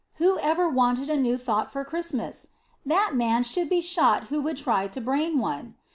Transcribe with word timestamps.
Who 0.15 0.39
ever 0.39 0.67
wanted 0.67 1.11
a 1.11 1.15
new 1.15 1.37
thought 1.37 1.71
for 1.71 1.85
Christmas? 1.85 2.47
That 2.83 3.11
man 3.13 3.43
should 3.43 3.69
be 3.69 3.81
shot 3.81 4.29
who 4.33 4.41
would 4.41 4.57
try 4.57 4.87
to 4.87 4.99
brain 4.99 5.37
one. 5.37 5.75